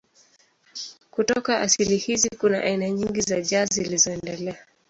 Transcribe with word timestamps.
Kutoka 1.11 1.59
asili 1.61 1.97
hizi 1.97 2.29
kuna 2.39 2.61
aina 2.63 2.89
nyingi 2.89 3.21
za 3.21 3.41
jazz 3.41 3.69
zilizoendelea. 3.73 4.55